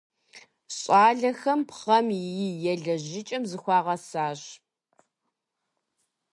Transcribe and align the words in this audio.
Щӏалэхэм 0.77 1.61
пхъэм 1.67 2.07
и 2.19 2.21
елэжьыкӏэм 2.71 3.43
зыхуагъэсащ. 3.49 4.41